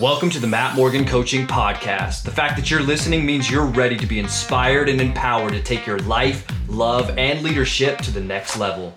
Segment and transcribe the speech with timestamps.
[0.00, 2.22] Welcome to the Matt Morgan Coaching Podcast.
[2.22, 5.86] The fact that you're listening means you're ready to be inspired and empowered to take
[5.86, 8.94] your life, love, and leadership to the next level.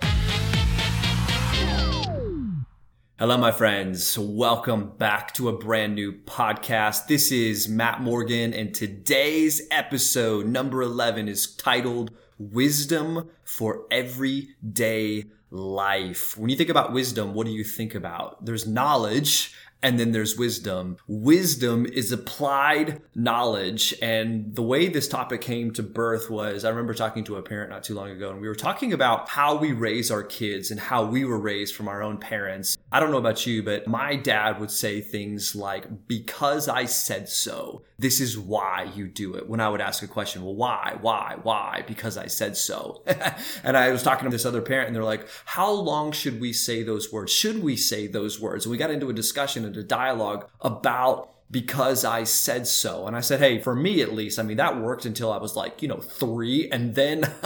[3.19, 4.17] Hello, my friends.
[4.17, 7.07] Welcome back to a brand new podcast.
[7.07, 16.37] This is Matt Morgan, and today's episode, number 11, is titled Wisdom for Everyday Life.
[16.37, 18.45] When you think about wisdom, what do you think about?
[18.45, 19.53] There's knowledge
[19.85, 20.97] and then there's wisdom.
[21.07, 23.93] Wisdom is applied knowledge.
[24.01, 27.69] And the way this topic came to birth was I remember talking to a parent
[27.69, 30.79] not too long ago, and we were talking about how we raise our kids and
[30.79, 32.79] how we were raised from our own parents.
[32.91, 37.27] I don't know about you, but my dad would say things like, because I said
[37.27, 39.49] so, this is why you do it.
[39.49, 41.83] When I would ask a question, well, why, why, why?
[41.87, 43.03] Because I said so.
[43.63, 46.53] and I was talking to this other parent and they're like, how long should we
[46.53, 47.31] say those words?
[47.31, 48.65] Should we say those words?
[48.65, 53.05] And we got into a discussion and a dialogue about because I said so.
[53.05, 55.55] And I said, hey, for me at least, I mean, that worked until I was
[55.55, 56.69] like, you know, three.
[56.71, 57.31] And then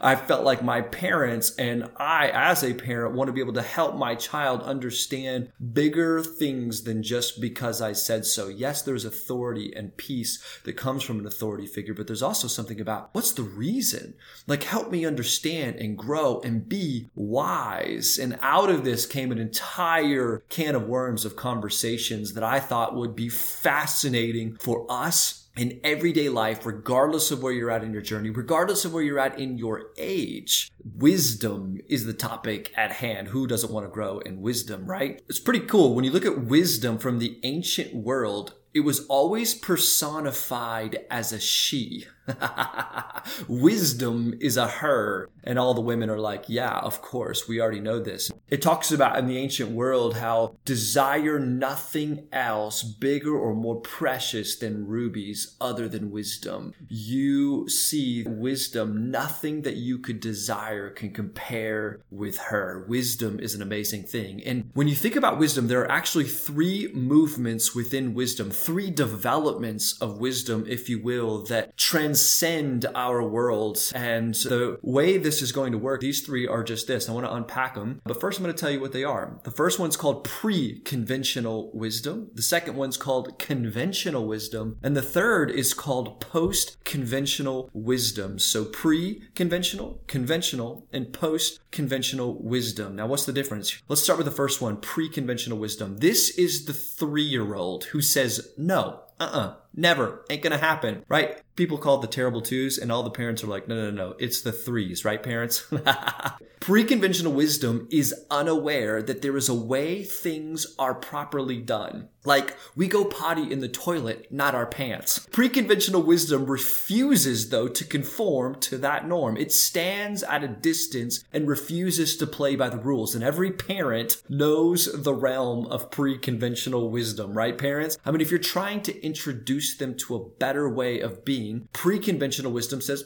[0.00, 3.62] I felt like my parents and I, as a parent, want to be able to
[3.62, 8.48] help my child understand bigger things than just because I said so.
[8.48, 12.80] Yes, there's authority and peace that comes from an authority figure, but there's also something
[12.80, 14.14] about what's the reason?
[14.46, 18.18] Like, help me understand and grow and be wise.
[18.18, 22.94] And out of this came an entire can of worms of conversations that I thought
[22.94, 28.02] would be fascinating for us in everyday life, regardless of where you're at in your
[28.02, 30.70] journey, regardless of where you're at in your age.
[30.96, 33.28] Wisdom is the topic at hand.
[33.28, 35.20] Who doesn't want to grow in wisdom, right?
[35.28, 35.94] It's pretty cool.
[35.94, 41.40] When you look at wisdom from the ancient world, it was always personified as a
[41.40, 42.06] she.
[43.48, 45.28] Wisdom is a her.
[45.44, 48.30] And all the women are like, yeah, of course, we already know this.
[48.48, 54.56] It talks about in the ancient world how desire nothing else bigger or more precious
[54.56, 56.74] than rubies other than wisdom.
[56.88, 62.84] You see wisdom, nothing that you could desire can compare with her.
[62.88, 64.42] Wisdom is an amazing thing.
[64.44, 70.00] And when you think about wisdom, there are actually three movements within wisdom, three developments
[70.00, 71.76] of wisdom, if you will, that
[72.12, 73.90] transcend our worlds.
[73.94, 77.08] And the way this is going to work, these three are just this.
[77.08, 78.02] I want to unpack them.
[78.04, 79.40] But first, I'm going to tell you what they are.
[79.44, 82.30] The first one's called pre conventional wisdom.
[82.34, 84.76] The second one's called conventional wisdom.
[84.82, 88.38] And the third is called post conventional wisdom.
[88.38, 92.96] So pre conventional, conventional, and post conventional wisdom.
[92.96, 93.80] Now, what's the difference?
[93.88, 95.96] Let's start with the first one pre conventional wisdom.
[95.98, 100.58] This is the three year old who says, no, uh uh-uh, uh, never, ain't gonna
[100.58, 101.40] happen, right?
[101.56, 104.14] People call it the terrible twos, and all the parents are like, no, no, no,
[104.18, 105.66] it's the threes, right, parents?
[106.60, 112.08] Pre conventional wisdom is unaware that there is a way things are properly done.
[112.24, 115.26] Like, we go potty in the toilet, not our pants.
[115.32, 119.36] Pre conventional wisdom refuses, though, to conform to that norm.
[119.36, 123.16] It stands at a distance and refuses to play by the rules.
[123.16, 127.98] And every parent knows the realm of pre conventional wisdom, right, parents?
[128.04, 131.98] I mean, if you're trying to introduce them to a better way of being, pre
[131.98, 133.04] conventional wisdom says,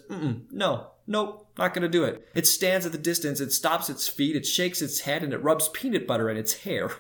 [0.51, 2.27] no, nope not going to do it.
[2.35, 5.43] It stands at the distance, it stops its feet, it shakes its head, and it
[5.43, 6.91] rubs peanut butter in its hair.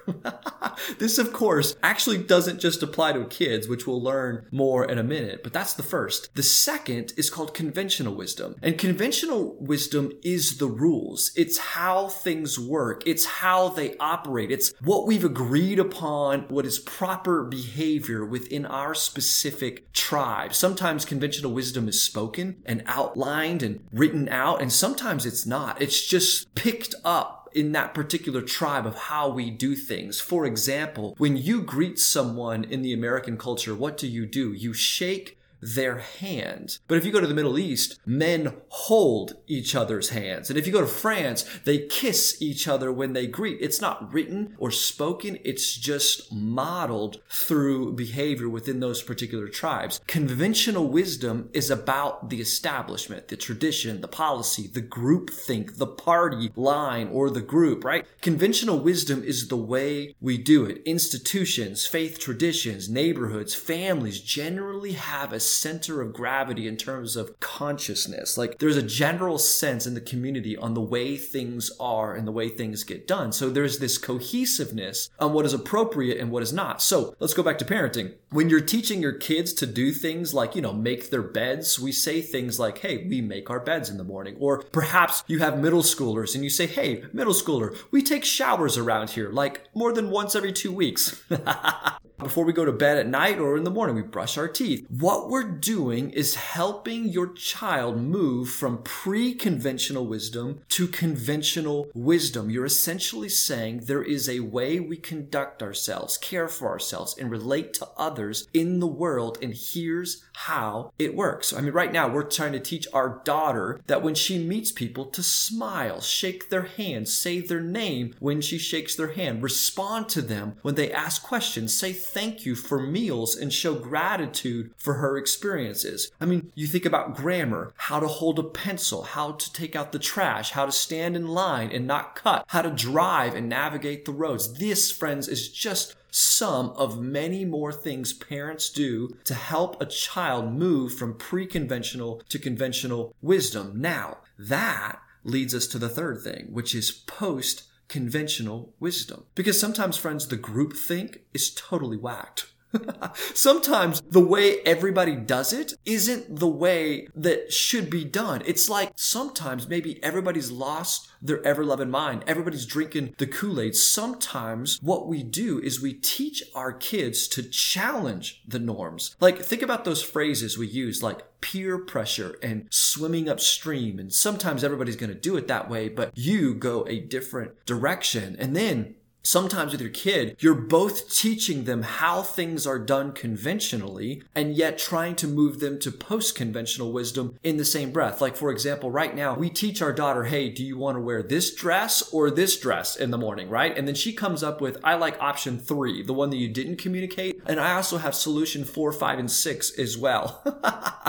[0.98, 5.02] this, of course, actually doesn't just apply to kids, which we'll learn more in a
[5.02, 6.34] minute, but that's the first.
[6.34, 8.56] The second is called conventional wisdom.
[8.62, 11.32] And conventional wisdom is the rules.
[11.36, 13.02] It's how things work.
[13.06, 14.50] It's how they operate.
[14.50, 20.54] It's what we've agreed upon, what is proper behavior within our specific tribe.
[20.54, 25.82] Sometimes conventional wisdom is spoken and outlined and written out out, and sometimes it's not.
[25.82, 30.20] It's just picked up in that particular tribe of how we do things.
[30.20, 34.52] For example, when you greet someone in the American culture, what do you do?
[34.52, 36.78] You shake their hand.
[36.88, 40.50] But if you go to the Middle East, men hold each other's hands.
[40.50, 43.58] And if you go to France, they kiss each other when they greet.
[43.60, 50.00] It's not written or spoken, it's just modeled through behavior within those particular tribes.
[50.06, 56.50] Conventional wisdom is about the establishment, the tradition, the policy, the group think, the party
[56.56, 58.06] line, or the group, right?
[58.20, 60.82] Conventional wisdom is the way we do it.
[60.84, 68.36] Institutions, faith traditions, neighborhoods, families generally have a center of gravity in terms of consciousness.
[68.36, 72.32] Like there's a general sense in the community on the way things are and the
[72.32, 73.32] way things get done.
[73.32, 76.82] So there's this cohesiveness on what is appropriate and what is not.
[76.82, 78.14] So let's go back to parenting.
[78.30, 81.92] When you're teaching your kids to do things like, you know, make their beds, we
[81.92, 84.36] say things like, hey, we make our beds in the morning.
[84.38, 88.76] Or perhaps you have middle schoolers and you say, hey, middle schooler, we take showers
[88.76, 91.22] around here like more than once every two weeks.
[92.18, 94.86] before we go to bed at night or in the morning, we brush our teeth.
[94.88, 102.50] What we're doing is helping your child move from pre conventional wisdom to conventional wisdom.
[102.50, 107.74] You're essentially saying there is a way we conduct ourselves, care for ourselves, and relate
[107.74, 111.52] to others in the world, and here's how it works.
[111.52, 115.06] I mean, right now, we're trying to teach our daughter that when she meets people,
[115.06, 120.22] to smile, shake their hand, say their name when she shakes their hand, respond to
[120.22, 125.16] them when they ask questions, say thank you for meals, and show gratitude for her
[125.16, 126.10] experiences.
[126.20, 129.92] I mean, you think about grammar, how to hold a pencil, how to take out
[129.92, 134.04] the trash, how to stand in line and not cut, how to drive and navigate
[134.04, 134.54] the roads.
[134.54, 140.52] This, friends, is just some of many more things parents do to help a child
[140.52, 143.80] move from pre conventional to conventional wisdom.
[143.80, 149.24] Now, that leads us to the third thing, which is post conventional wisdom.
[149.34, 152.46] Because sometimes, friends, the group think is totally whacked.
[153.34, 158.42] Sometimes the way everybody does it isn't the way that should be done.
[158.46, 162.24] It's like sometimes maybe everybody's lost their ever loving mind.
[162.26, 163.74] Everybody's drinking the Kool Aid.
[163.74, 169.16] Sometimes what we do is we teach our kids to challenge the norms.
[169.20, 173.98] Like, think about those phrases we use, like peer pressure and swimming upstream.
[173.98, 178.36] And sometimes everybody's going to do it that way, but you go a different direction.
[178.38, 178.94] And then
[179.26, 184.78] sometimes with your kid, you're both teaching them how things are done conventionally and yet
[184.78, 188.20] trying to move them to post conventional wisdom in the same breath.
[188.20, 191.24] Like, for example, right now, we teach our daughter, hey, do you want to wear
[191.24, 193.76] this dress or this dress in the morning, right?
[193.76, 196.76] And then she comes up with, I like option three, the one that you didn't
[196.76, 197.40] communicate.
[197.46, 200.40] And I also have solution four, five, and six as well.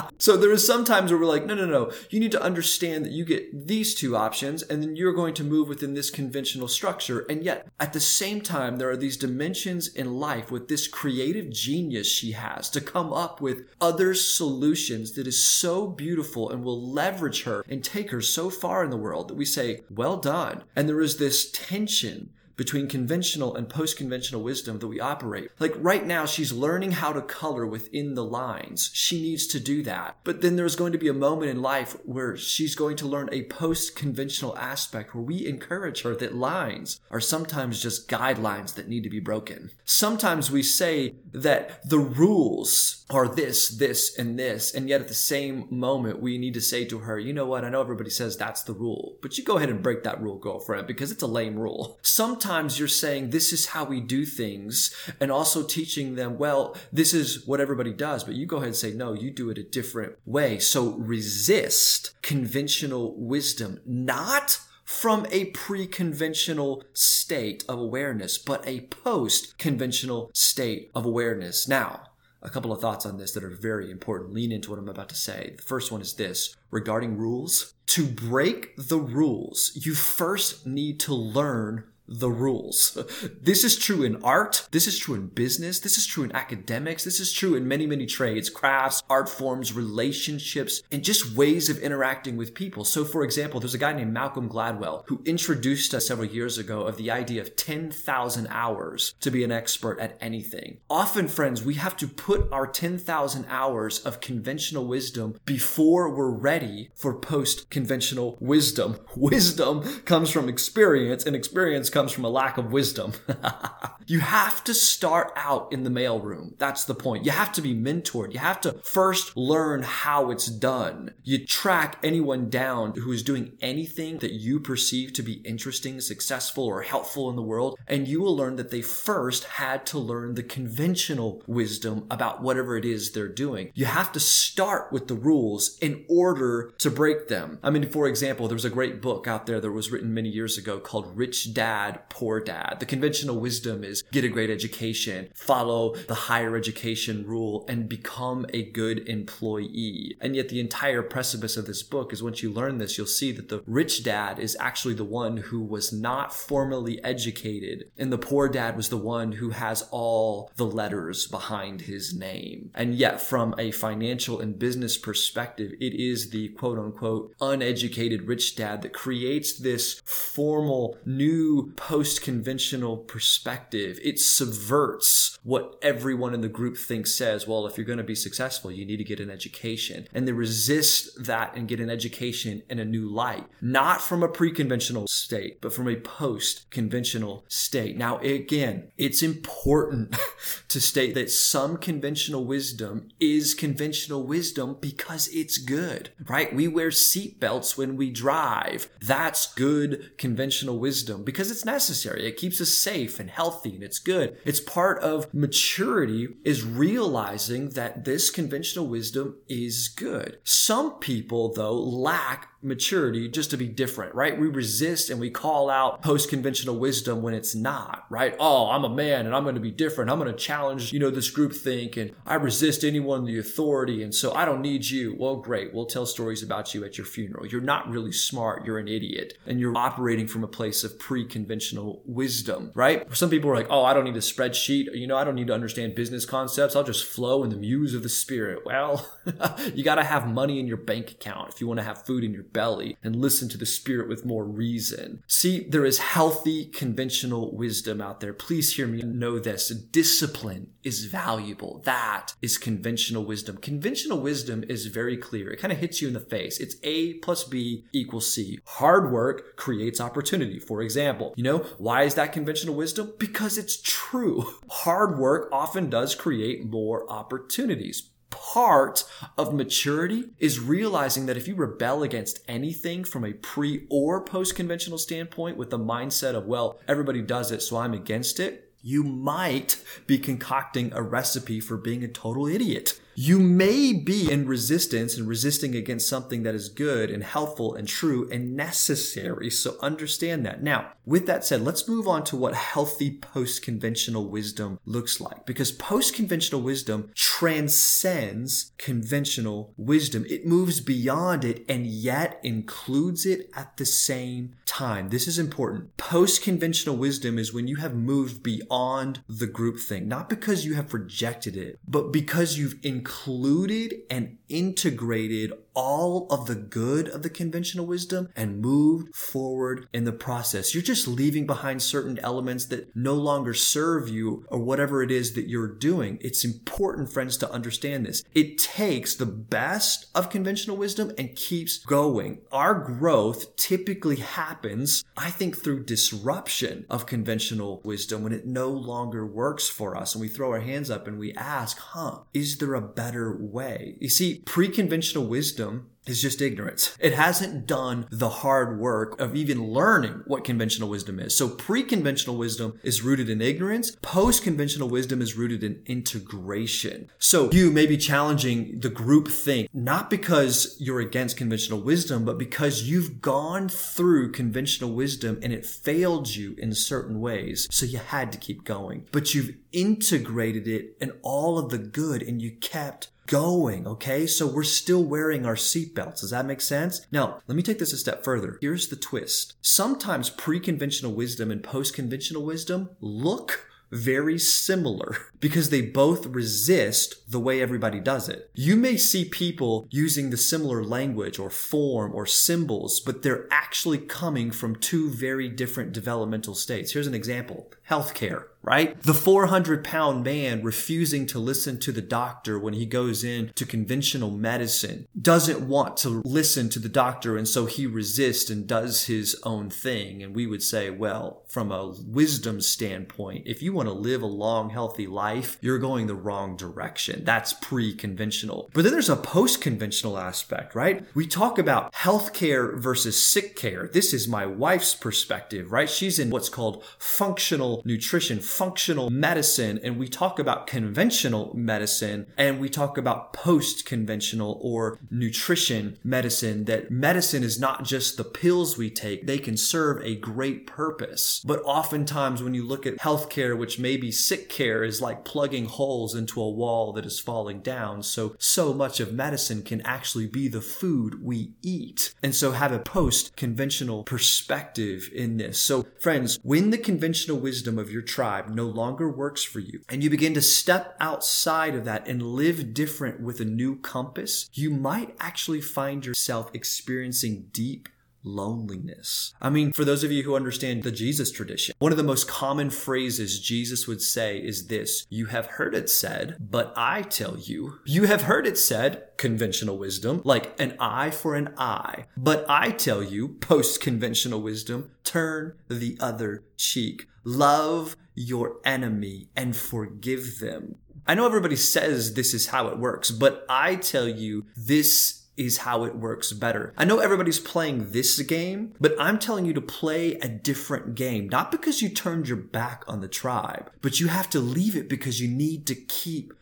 [0.17, 3.11] so there is sometimes where we're like, no, no, no, you need to understand that
[3.11, 7.19] you get these two options and then you're going to move within this conventional structure.
[7.29, 11.49] And yet at the same time, there are these dimensions in life with this creative
[11.49, 16.91] genius she has to come up with other solutions that is so beautiful and will
[16.91, 20.63] leverage her and take her so far in the world that we say, well done.
[20.75, 25.51] And there is this tension between conventional and post conventional wisdom that we operate.
[25.59, 28.89] Like right now, she's learning how to color within the lines.
[28.93, 30.17] She needs to do that.
[30.23, 33.29] But then there's going to be a moment in life where she's going to learn
[33.31, 38.89] a post conventional aspect where we encourage her that lines are sometimes just guidelines that
[38.89, 39.69] need to be broken.
[39.85, 44.73] Sometimes we say that the rules are this, this, and this.
[44.73, 47.63] And yet at the same moment, we need to say to her, you know what?
[47.63, 50.37] I know everybody says that's the rule, but you go ahead and break that rule,
[50.37, 51.97] girlfriend, because it's a lame rule.
[52.01, 57.13] Sometimes you're saying this is how we do things and also teaching them, well, this
[57.13, 59.63] is what everybody does, but you go ahead and say, no, you do it a
[59.63, 60.59] different way.
[60.59, 69.57] So resist conventional wisdom, not from a pre conventional state of awareness, but a post
[69.57, 71.67] conventional state of awareness.
[71.67, 72.03] Now,
[72.41, 74.33] a couple of thoughts on this that are very important.
[74.33, 75.55] Lean into what I'm about to say.
[75.57, 77.73] The first one is this regarding rules.
[77.87, 82.97] To break the rules, you first need to learn the rules.
[83.41, 84.67] This is true in art.
[84.71, 85.79] This is true in business.
[85.79, 87.03] This is true in academics.
[87.03, 91.79] This is true in many, many trades, crafts, art forms, relationships, and just ways of
[91.79, 92.83] interacting with people.
[92.83, 96.81] So, for example, there's a guy named Malcolm Gladwell who introduced us several years ago
[96.81, 100.79] of the idea of 10,000 hours to be an expert at anything.
[100.89, 106.89] Often, friends, we have to put our 10,000 hours of conventional wisdom before we're ready
[106.95, 108.99] for post conventional wisdom.
[109.15, 113.11] Wisdom comes from experience, and experience comes from a lack of wisdom.
[114.07, 116.57] you have to start out in the mailroom.
[116.57, 117.25] That's the point.
[117.25, 118.33] You have to be mentored.
[118.33, 121.13] You have to first learn how it's done.
[121.23, 126.65] You track anyone down who is doing anything that you perceive to be interesting, successful,
[126.65, 130.35] or helpful in the world, and you will learn that they first had to learn
[130.35, 133.71] the conventional wisdom about whatever it is they're doing.
[133.75, 137.59] You have to start with the rules in order to break them.
[137.63, 140.29] I mean, for example, there was a great book out there that was written many
[140.29, 142.77] years ago called Rich Dad dad, poor dad.
[142.79, 148.45] The conventional wisdom is get a great education, follow the higher education rule, and become
[148.53, 150.15] a good employee.
[150.19, 153.31] And yet, the entire precipice of this book is once you learn this, you'll see
[153.33, 158.17] that the rich dad is actually the one who was not formally educated, and the
[158.17, 162.71] poor dad was the one who has all the letters behind his name.
[162.73, 168.55] And yet, from a financial and business perspective, it is the quote unquote uneducated rich
[168.55, 173.86] dad that creates this formal new post conventional perspective.
[174.03, 178.13] It subverts what everyone in the group thinks says, well, if you're going to be
[178.13, 180.05] successful, you need to get an education.
[180.13, 184.27] And they resist that and get an education in a new light, not from a
[184.27, 187.95] pre conventional state, but from a post conventional state.
[187.95, 190.17] Now, again, it's important
[190.67, 196.53] to state that some conventional wisdom is conventional wisdom because it's good, right?
[196.53, 198.89] We wear seatbelts when we drive.
[198.99, 202.27] That's good conventional wisdom because it's necessary.
[202.27, 204.35] It keeps us safe and healthy and it's good.
[204.43, 210.39] It's part of maturity is realizing that this conventional wisdom is good.
[210.43, 214.37] Some people though lack maturity just to be different, right?
[214.37, 218.35] We resist and we call out post conventional wisdom when it's not, right?
[218.39, 220.09] Oh, I'm a man and I'm going to be different.
[220.11, 224.03] I'm going to challenge, you know, this group think and I resist anyone the authority.
[224.03, 225.15] And so I don't need you.
[225.17, 225.73] Well, great.
[225.73, 227.45] We'll tell stories about you at your funeral.
[227.45, 228.65] You're not really smart.
[228.65, 233.05] You're an idiot and you're operating from a place of pre conventional wisdom, right?
[233.15, 234.93] Some people are like, oh, I don't need a spreadsheet.
[234.93, 236.75] You know, I don't need to understand business concepts.
[236.75, 238.65] I'll just flow in the muse of the spirit.
[238.65, 239.09] Well,
[239.73, 242.23] you got to have money in your bank account if you want to have food
[242.23, 245.21] in your belly and listen to the spirit with more reason.
[245.27, 248.33] See, there is healthy conventional wisdom out there.
[248.33, 249.69] Please hear me know this.
[249.69, 251.83] Discipline is valuable.
[251.85, 253.57] That is conventional wisdom.
[253.57, 255.51] Conventional wisdom is very clear.
[255.51, 256.59] It kind of hits you in the face.
[256.59, 258.57] It's A plus B equals C.
[258.65, 260.57] Hard work creates opportunity.
[260.57, 263.13] For example, you know, why is that conventional wisdom?
[263.19, 264.55] Because it's true.
[264.69, 269.03] Hard work often does create more opportunities part
[269.37, 274.55] of maturity is realizing that if you rebel against anything from a pre or post
[274.55, 279.03] conventional standpoint with the mindset of, well, everybody does it, so I'm against it, you
[279.03, 282.99] might be concocting a recipe for being a total idiot.
[283.19, 287.87] You may be in resistance and resisting against something that is good and helpful and
[287.87, 289.49] true and necessary.
[289.49, 290.61] So understand that.
[290.61, 295.47] Now, with that said, let's move on to what healthy post conventional wisdom looks like
[295.47, 300.23] because post conventional wisdom transcends conventional wisdom.
[300.29, 305.09] It moves beyond it and yet includes it at the same time.
[305.09, 305.97] This is important.
[305.97, 310.75] Post conventional wisdom is when you have moved beyond the group thing, not because you
[310.75, 317.21] have rejected it, but because you've included included and integrated all of the good of
[317.21, 320.73] the conventional wisdom and moved forward in the process.
[320.73, 325.33] You're just leaving behind certain elements that no longer serve you or whatever it is
[325.33, 326.17] that you're doing.
[326.19, 328.23] It's important, friends, to understand this.
[328.33, 332.39] It takes the best of conventional wisdom and keeps going.
[332.51, 339.25] Our growth typically happens, I think, through disruption of conventional wisdom when it no longer
[339.25, 342.73] works for us and we throw our hands up and we ask, huh, is there
[342.73, 343.95] a better way?
[343.99, 346.95] You see, pre-conventional wisdom is just ignorance.
[346.99, 351.35] It hasn't done the hard work of even learning what conventional wisdom is.
[351.35, 353.95] So pre-conventional wisdom is rooted in ignorance.
[354.01, 357.11] Post-conventional wisdom is rooted in integration.
[357.19, 362.37] So you may be challenging the group think, not because you're against conventional wisdom, but
[362.37, 367.67] because you've gone through conventional wisdom and it failed you in certain ways.
[367.69, 372.23] So you had to keep going, but you've integrated it and all of the good
[372.23, 373.85] and you kept going.
[373.85, 374.25] Okay.
[374.25, 376.21] So we're still wearing our seatbelts.
[376.21, 377.05] Does that make sense?
[377.11, 378.57] Now, let me take this a step further.
[378.61, 379.53] Here's the twist.
[379.61, 387.61] Sometimes pre-conventional wisdom and post-conventional wisdom look very similar because they both resist the way
[387.61, 388.49] everybody does it.
[388.53, 393.99] You may see people using the similar language or form or symbols, but they're actually
[393.99, 396.93] coming from two very different developmental states.
[396.93, 397.71] Here's an example.
[397.89, 399.01] Healthcare right?
[399.01, 403.65] The 400 pound man refusing to listen to the doctor when he goes in to
[403.65, 407.37] conventional medicine doesn't want to listen to the doctor.
[407.37, 410.21] And so he resists and does his own thing.
[410.21, 414.27] And we would say, well, from a wisdom standpoint, if you want to live a
[414.27, 417.23] long, healthy life, you're going the wrong direction.
[417.23, 418.69] That's pre conventional.
[418.73, 421.05] But then there's a post conventional aspect, right?
[421.13, 423.89] We talk about healthcare versus sick care.
[423.93, 425.89] This is my wife's perspective, right?
[425.89, 432.59] She's in what's called functional nutrition functional medicine and we talk about conventional medicine and
[432.59, 438.77] we talk about post conventional or nutrition medicine, that medicine is not just the pills
[438.77, 441.43] we take, they can serve a great purpose.
[441.45, 445.65] But oftentimes, when you look at healthcare, which may be sick care, is like plugging
[445.65, 448.03] holes into a wall that is falling down.
[448.03, 452.13] So, so much of medicine can actually be the food we eat.
[452.23, 455.59] And so, have a post conventional perspective in this.
[455.59, 460.03] So, friends, when the conventional wisdom of your tribe no longer works for you, and
[460.03, 464.69] you begin to step outside of that and live different with a new compass, you
[464.69, 467.89] might actually find yourself experiencing deep
[468.27, 469.33] loneliness.
[469.41, 472.27] I mean, for those of you who understand the Jesus tradition, one of the most
[472.27, 477.37] common phrases Jesus would say is this You have heard it said, but I tell
[477.37, 477.79] you.
[477.85, 482.05] You have heard it said, conventional wisdom, like an eye for an eye.
[482.15, 487.07] But I tell you, post conventional wisdom, turn the other cheek.
[487.23, 490.75] Love your enemy and forgive them.
[491.09, 495.59] I know everybody says this is how it works, but I tell you, this is
[495.59, 496.73] how it works better.
[496.77, 501.29] I know everybody's playing this game, but I'm telling you to play a different game.
[501.29, 504.89] Not because you turned your back on the tribe, but you have to leave it
[504.89, 506.33] because you need to keep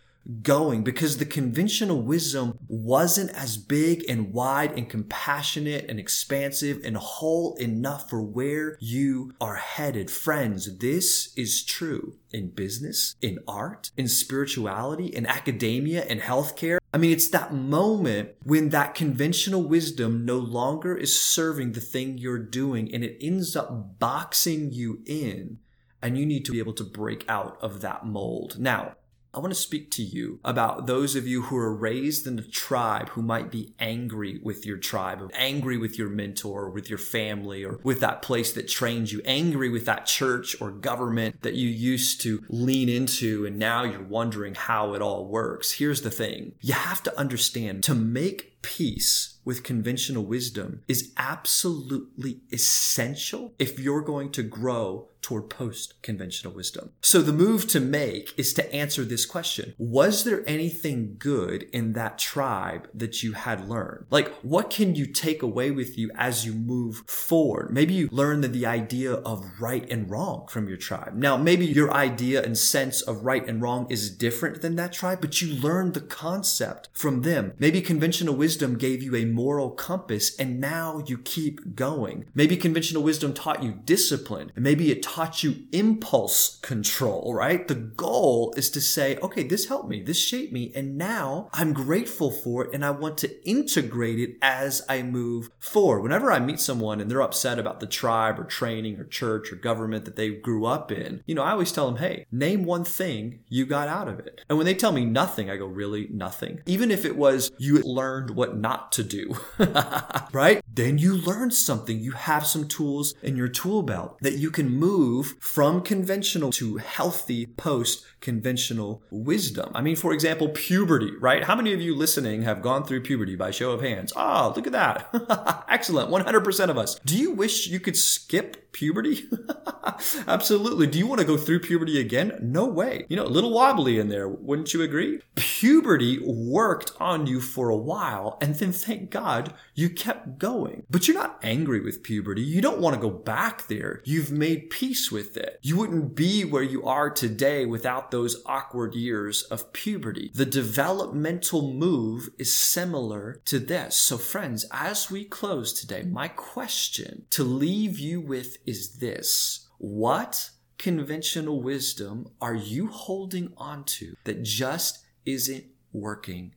[0.42, 6.98] going because the conventional wisdom wasn't as big and wide and compassionate and expansive and
[6.98, 10.10] whole enough for where you are headed.
[10.10, 16.78] Friends, this is true in business, in art, in spirituality, in academia, in healthcare.
[16.96, 22.18] I mean, it's that moment when that conventional wisdom no longer is serving the thing
[22.18, 25.60] you're doing and it ends up boxing you in
[26.02, 28.58] and you need to be able to break out of that mold.
[28.60, 28.96] Now,
[29.36, 32.42] I want to speak to you about those of you who are raised in a
[32.42, 36.98] tribe who might be angry with your tribe, angry with your mentor, or with your
[36.98, 41.56] family, or with that place that trained you, angry with that church or government that
[41.56, 45.74] you used to lean into, and now you're wondering how it all works.
[45.74, 52.42] Here's the thing you have to understand to make peace with conventional wisdom is absolutely
[52.52, 56.92] essential if you're going to grow toward post conventional wisdom.
[57.02, 59.74] So the move to make is to answer this question.
[59.80, 64.06] Was there anything good in that tribe that you had learned?
[64.12, 67.72] Like, what can you take away with you as you move forward?
[67.72, 71.16] Maybe you learned the idea of right and wrong from your tribe.
[71.16, 75.22] Now, maybe your idea and sense of right and wrong is different than that tribe,
[75.22, 77.54] but you learned the concept from them.
[77.58, 82.26] Maybe conventional wisdom gave you a moral compass and now you keep going.
[82.34, 87.68] Maybe conventional wisdom taught you discipline maybe it taught you impulse control, right?
[87.68, 91.72] The goal is to say, okay, this helped me, this shaped me, and now I'm
[91.72, 96.02] grateful for it and I want to integrate it as I move forward.
[96.02, 99.56] Whenever I meet someone and they're upset about the tribe or training or church or
[99.56, 102.84] government that they grew up in, you know, I always tell them, hey, name one
[102.84, 104.42] thing you got out of it.
[104.50, 106.08] And when they tell me nothing, I go, really?
[106.12, 106.62] Nothing?
[106.66, 109.36] Even if it was you learned what not to do,
[110.32, 110.64] right?
[110.72, 112.00] Then you learn something.
[112.00, 116.78] You have some tools in your tool belt that you can move from conventional to
[116.78, 119.72] healthy post conventional wisdom.
[119.74, 121.44] I mean, for example, puberty, right?
[121.44, 124.14] How many of you listening have gone through puberty by show of hands?
[124.16, 125.66] Ah, oh, look at that.
[125.70, 126.10] Excellent.
[126.10, 127.00] 100% of us.
[127.06, 129.30] Do you wish you could skip puberty?
[130.28, 130.88] Absolutely.
[130.88, 132.38] Do you want to go through puberty again?
[132.42, 133.06] No way.
[133.10, 135.22] You know, a little wobbly in there, wouldn't you agree?
[135.60, 140.84] Puberty worked on you for a while, and then thank God you kept going.
[140.90, 142.42] But you're not angry with puberty.
[142.42, 144.02] You don't want to go back there.
[144.04, 145.58] You've made peace with it.
[145.62, 150.30] You wouldn't be where you are today without those awkward years of puberty.
[150.34, 153.96] The developmental move is similar to this.
[153.96, 160.50] So, friends, as we close today, my question to leave you with is this What
[160.78, 166.54] conventional wisdom are you holding on to that just isn't working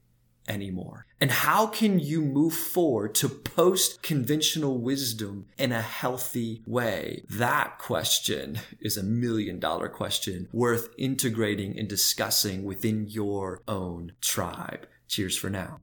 [0.48, 1.06] anymore?
[1.20, 7.24] And how can you move forward to post conventional wisdom in a healthy way?
[7.28, 14.86] That question is a million dollar question worth integrating and discussing within your own tribe.
[15.08, 15.80] Cheers for now.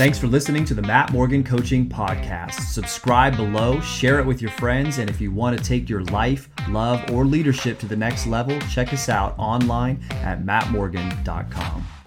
[0.00, 2.54] Thanks for listening to the Matt Morgan Coaching Podcast.
[2.72, 6.48] Subscribe below, share it with your friends, and if you want to take your life,
[6.70, 11.99] love, or leadership to the next level, check us out online at mattmorgan.com.